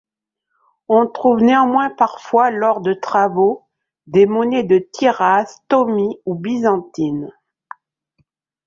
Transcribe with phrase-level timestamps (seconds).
[0.89, 3.67] On trouve néanmoins parfois, lors de travaux,
[4.07, 7.29] des monnaies de Tyras, Tomis ou byzantines.